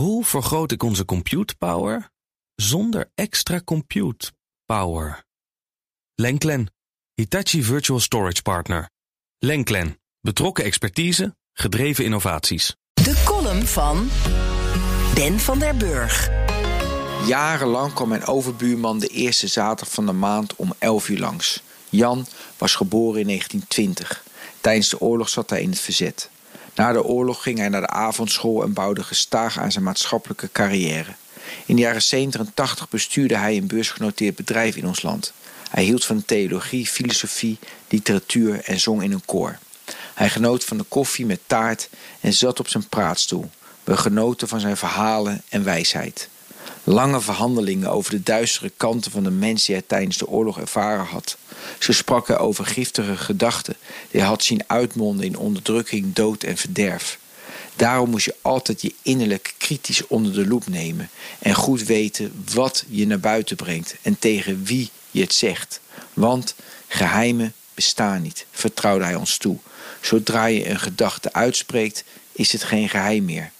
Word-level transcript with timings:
Hoe 0.00 0.24
vergroot 0.24 0.72
ik 0.72 0.82
onze 0.82 1.04
compute 1.04 1.56
power 1.56 2.10
zonder 2.54 3.10
extra 3.14 3.60
compute 3.64 4.32
power? 4.64 5.24
Lenklen, 6.14 6.72
Hitachi 7.14 7.62
Virtual 7.62 8.00
Storage 8.00 8.42
Partner. 8.42 8.90
Lenklen, 9.38 10.00
betrokken 10.20 10.64
expertise, 10.64 11.36
gedreven 11.52 12.04
innovaties. 12.04 12.76
De 12.92 13.22
column 13.24 13.66
van 13.66 14.08
Ben 15.14 15.38
van 15.38 15.58
der 15.58 15.76
Burg. 15.76 16.30
Jarenlang 17.26 17.92
kwam 17.92 18.08
mijn 18.08 18.26
overbuurman 18.26 18.98
de 18.98 19.08
eerste 19.08 19.46
zaterdag 19.46 19.94
van 19.94 20.06
de 20.06 20.12
maand 20.12 20.56
om 20.56 20.72
11 20.78 21.08
uur 21.08 21.18
langs. 21.18 21.62
Jan 21.88 22.26
was 22.58 22.74
geboren 22.74 23.20
in 23.20 23.26
1920. 23.26 24.24
Tijdens 24.60 24.88
de 24.88 25.00
oorlog 25.00 25.28
zat 25.28 25.50
hij 25.50 25.62
in 25.62 25.70
het 25.70 25.80
verzet. 25.80 26.30
Na 26.74 26.92
de 26.92 27.04
oorlog 27.04 27.42
ging 27.42 27.58
hij 27.58 27.68
naar 27.68 27.80
de 27.80 27.86
avondschool 27.86 28.62
en 28.62 28.72
bouwde 28.72 29.02
gestaag 29.02 29.58
aan 29.58 29.72
zijn 29.72 29.84
maatschappelijke 29.84 30.48
carrière. 30.52 31.14
In 31.66 31.76
de 31.76 31.82
jaren 31.82 32.02
70 32.02 32.40
en 32.40 32.54
80 32.54 32.88
bestuurde 32.88 33.36
hij 33.36 33.56
een 33.56 33.66
beursgenoteerd 33.66 34.36
bedrijf 34.36 34.76
in 34.76 34.86
ons 34.86 35.02
land. 35.02 35.32
Hij 35.70 35.84
hield 35.84 36.04
van 36.04 36.24
theologie, 36.24 36.86
filosofie, 36.86 37.58
literatuur 37.88 38.60
en 38.64 38.80
zong 38.80 39.02
in 39.02 39.12
een 39.12 39.24
koor. 39.24 39.58
Hij 40.14 40.30
genoot 40.30 40.64
van 40.64 40.78
de 40.78 40.84
koffie 40.84 41.26
met 41.26 41.40
taart 41.46 41.88
en 42.20 42.32
zat 42.32 42.60
op 42.60 42.68
zijn 42.68 42.88
praatstoel. 42.88 43.50
We 43.84 43.96
genoten 43.96 44.48
van 44.48 44.60
zijn 44.60 44.76
verhalen 44.76 45.42
en 45.48 45.64
wijsheid. 45.64 46.28
Lange 46.84 47.20
verhandelingen 47.20 47.90
over 47.90 48.10
de 48.10 48.22
duistere 48.22 48.72
kanten 48.76 49.10
van 49.10 49.22
de 49.22 49.30
mens 49.30 49.64
die 49.64 49.74
hij 49.74 49.84
tijdens 49.86 50.16
de 50.16 50.28
oorlog 50.28 50.58
ervaren 50.58 51.04
had. 51.04 51.36
Ze 51.78 51.92
spraken 51.92 52.38
over 52.38 52.66
giftige 52.66 53.16
gedachten 53.16 53.76
die 54.10 54.20
hij 54.20 54.30
had 54.30 54.42
zien 54.42 54.64
uitmonden 54.66 55.26
in 55.26 55.38
onderdrukking, 55.38 56.14
dood 56.14 56.42
en 56.42 56.56
verderf. 56.56 57.18
Daarom 57.76 58.10
moest 58.10 58.24
je 58.24 58.34
altijd 58.42 58.82
je 58.82 58.94
innerlijk 59.02 59.54
kritisch 59.58 60.06
onder 60.06 60.32
de 60.32 60.46
loep 60.46 60.68
nemen 60.68 61.10
en 61.38 61.54
goed 61.54 61.82
weten 61.84 62.44
wat 62.54 62.84
je 62.88 63.06
naar 63.06 63.20
buiten 63.20 63.56
brengt 63.56 63.96
en 64.02 64.18
tegen 64.18 64.64
wie 64.64 64.90
je 65.10 65.20
het 65.20 65.34
zegt. 65.34 65.80
Want 66.14 66.54
geheimen 66.88 67.54
bestaan 67.74 68.22
niet, 68.22 68.46
vertrouwde 68.50 69.04
hij 69.04 69.14
ons 69.14 69.36
toe. 69.36 69.58
Zodra 70.00 70.44
je 70.44 70.68
een 70.68 70.80
gedachte 70.80 71.32
uitspreekt, 71.32 72.04
is 72.32 72.52
het 72.52 72.64
geen 72.64 72.88
geheim 72.88 73.24
meer. 73.24 73.50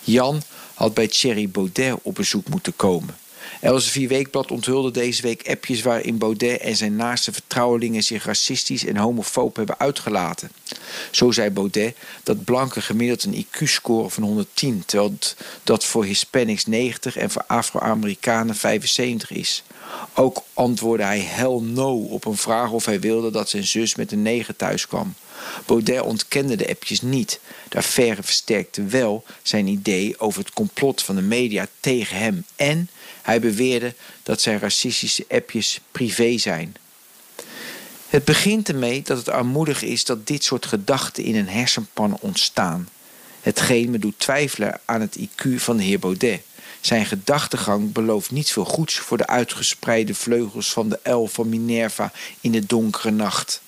Jan 0.00 0.42
had 0.80 0.94
bij 0.94 1.08
Thierry 1.08 1.48
Baudet 1.48 1.94
op 2.02 2.14
bezoek 2.14 2.48
moeten 2.48 2.76
komen. 2.76 3.16
Elsevier 3.60 4.08
Weekblad 4.08 4.50
onthulde 4.50 4.90
deze 4.90 5.22
week 5.22 5.48
appjes 5.48 5.82
waarin 5.82 6.18
Baudet 6.18 6.60
en 6.60 6.76
zijn 6.76 6.96
naaste 6.96 7.32
vertrouwelingen 7.32 8.02
zich 8.02 8.24
racistisch 8.24 8.84
en 8.84 8.96
homofoob 8.96 9.56
hebben 9.56 9.78
uitgelaten. 9.78 10.50
Zo 11.10 11.30
zei 11.30 11.50
Baudet 11.50 11.96
dat 12.22 12.44
blanken 12.44 12.82
gemiddeld 12.82 13.24
een 13.24 13.46
IQ-score 13.46 14.10
van 14.10 14.22
110, 14.22 14.82
terwijl 14.86 15.18
dat 15.64 15.84
voor 15.84 16.04
Hispanics 16.04 16.66
90 16.66 17.16
en 17.16 17.30
voor 17.30 17.44
Afro-Amerikanen 17.46 18.54
75 18.56 19.30
is. 19.30 19.62
Ook 20.14 20.42
antwoordde 20.54 21.04
hij 21.04 21.20
hell 21.20 21.60
no 21.62 21.96
op 21.96 22.24
een 22.24 22.36
vraag 22.36 22.70
of 22.70 22.84
hij 22.84 23.00
wilde 23.00 23.30
dat 23.30 23.48
zijn 23.48 23.64
zus 23.66 23.94
met 23.94 24.12
een 24.12 24.22
negen 24.22 24.56
thuis 24.56 24.86
kwam. 24.86 25.14
Baudet 25.66 26.00
ontkende 26.00 26.56
de 26.56 26.68
appjes 26.68 27.00
niet. 27.00 27.40
D'Affaire 27.68 28.22
versterkte 28.22 28.84
wel 28.84 29.24
zijn 29.42 29.66
idee 29.66 30.20
over 30.20 30.40
het 30.40 30.52
complot 30.52 31.02
van 31.02 31.16
de 31.16 31.22
media 31.22 31.66
tegen 31.80 32.16
hem 32.16 32.44
en 32.56 32.90
hij 33.22 33.40
beweerde 33.40 33.94
dat 34.22 34.40
zijn 34.40 34.58
racistische 34.58 35.24
appjes 35.28 35.80
privé 35.92 36.38
zijn. 36.38 36.76
Het 38.08 38.24
begint 38.24 38.68
ermee 38.68 39.02
dat 39.02 39.18
het 39.18 39.28
armoedig 39.28 39.82
is 39.82 40.04
dat 40.04 40.26
dit 40.26 40.44
soort 40.44 40.66
gedachten 40.66 41.24
in 41.24 41.36
een 41.36 41.48
hersenpan 41.48 42.18
ontstaan. 42.20 42.88
Hetgeen 43.40 43.90
me 43.90 43.98
doet 43.98 44.18
twijfelen 44.18 44.80
aan 44.84 45.00
het 45.00 45.18
IQ 45.18 45.54
van 45.56 45.76
de 45.76 45.82
heer 45.82 45.98
Baudet. 45.98 46.42
Zijn 46.80 47.06
gedachtegang 47.06 47.92
belooft 47.92 48.30
niet 48.30 48.50
veel 48.50 48.64
goeds 48.64 48.98
voor 48.98 49.16
de 49.16 49.26
uitgespreide 49.26 50.14
vleugels 50.14 50.72
van 50.72 50.88
de 50.88 51.00
uil 51.02 51.26
van 51.26 51.48
Minerva 51.48 52.12
in 52.40 52.52
de 52.52 52.66
donkere 52.66 53.10
nacht. 53.10 53.62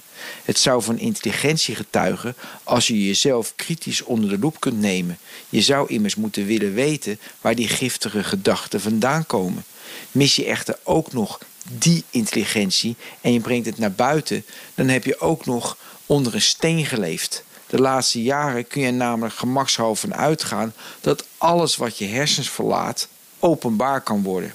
Het 0.45 0.59
zou 0.59 0.83
van 0.83 0.99
intelligentie 0.99 1.75
getuigen 1.75 2.37
als 2.65 2.87
je 2.87 3.07
jezelf 3.07 3.53
kritisch 3.57 4.03
onder 4.03 4.31
de 4.31 4.39
loep 4.39 4.61
kunt 4.61 4.81
nemen. 4.81 5.19
Je 5.49 5.63
zou 5.63 5.89
immers 5.89 6.15
moeten 6.15 6.47
willen 6.47 6.75
weten 6.75 7.19
waar 7.41 7.55
die 7.55 7.69
giftige 7.69 8.25
gedachten 8.25 8.81
vandaan 8.81 9.27
komen. 9.27 9.65
Mis 10.11 10.37
je 10.37 10.45
echter 10.45 10.79
ook 10.83 11.13
nog 11.13 11.41
die 11.79 12.05
intelligentie 12.11 12.97
en 13.21 13.33
je 13.33 13.41
brengt 13.41 13.67
het 13.67 13.79
naar 13.79 13.93
buiten, 13.93 14.45
dan 14.75 14.89
heb 14.89 15.05
je 15.05 15.21
ook 15.21 15.47
nog 15.47 15.77
onder 16.07 16.35
een 16.35 16.43
steen 16.43 16.87
geleefd. 16.87 17.45
De 17.67 17.79
laatste 17.79 18.23
jaren 18.23 18.67
kun 18.67 18.83
je 18.83 18.91
namelijk 18.91 19.35
gemakshalve 19.35 20.13
uitgaan 20.13 20.75
dat 21.01 21.25
alles 21.39 21.77
wat 21.77 21.99
je 21.99 22.07
hersens 22.07 22.51
verlaat 22.51 23.09
openbaar 23.39 24.01
kan 24.01 24.23
worden. 24.23 24.55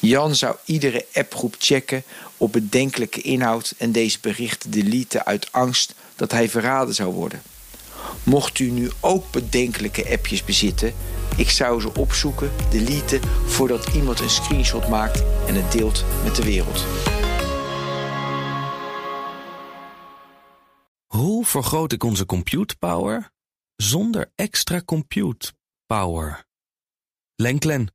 Jan 0.00 0.34
zou 0.34 0.56
iedere 0.64 1.06
appgroep 1.12 1.54
checken 1.58 2.02
op 2.36 2.52
bedenkelijke 2.52 3.20
inhoud 3.20 3.74
en 3.78 3.92
deze 3.92 4.18
berichten 4.20 4.70
deleten 4.70 5.24
uit 5.24 5.52
angst 5.52 5.94
dat 6.16 6.32
hij 6.32 6.48
verraden 6.48 6.94
zou 6.94 7.12
worden. 7.12 7.42
Mocht 8.22 8.58
u 8.58 8.70
nu 8.70 8.90
ook 9.00 9.30
bedenkelijke 9.30 10.10
appjes 10.10 10.44
bezitten, 10.44 10.94
ik 11.36 11.50
zou 11.50 11.80
ze 11.80 11.94
opzoeken, 11.94 12.50
deleten 12.70 13.20
voordat 13.46 13.94
iemand 13.94 14.20
een 14.20 14.30
screenshot 14.30 14.88
maakt 14.88 15.22
en 15.46 15.54
het 15.54 15.72
deelt 15.72 16.04
met 16.24 16.36
de 16.36 16.44
wereld. 16.44 16.84
Hoe 21.06 21.44
vergroot 21.44 21.92
ik 21.92 22.04
onze 22.04 22.26
compute 22.26 22.76
power 22.76 23.30
zonder 23.76 24.32
extra 24.34 24.82
compute 24.84 25.52
power? 25.86 26.44
Lenklen, 27.34 27.94